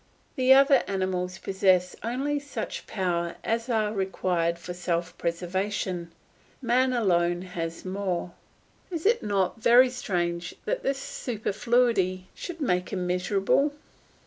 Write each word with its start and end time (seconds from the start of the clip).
The 0.35 0.51
other 0.51 0.81
animals 0.87 1.37
possess 1.37 1.95
only 2.01 2.39
such 2.39 2.87
powers 2.87 3.35
as 3.43 3.69
are 3.69 3.93
required 3.93 4.57
for 4.57 4.73
self 4.73 5.15
preservation; 5.19 6.11
man 6.59 6.91
alone 6.91 7.43
has 7.43 7.85
more. 7.85 8.31
Is 8.89 9.05
it 9.05 9.21
not 9.21 9.61
very 9.61 9.91
strange 9.91 10.55
that 10.65 10.81
this 10.81 10.97
superfluity 10.97 12.29
should 12.33 12.61
make 12.61 12.89
him 12.91 13.05
miserable? 13.05 13.73